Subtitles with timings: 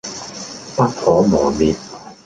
[0.75, 1.75] 不可磨滅